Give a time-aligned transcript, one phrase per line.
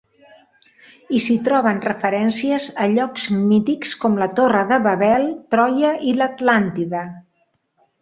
[1.17, 7.09] I s'hi troben referències a llocs mítics com la Torre de Babel, Troia i l'Atlàntida.